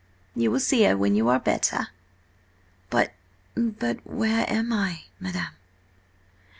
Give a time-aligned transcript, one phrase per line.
[0.35, 1.89] You will see her when you are better."
[2.89, 5.53] "But–but–where am I, madam?"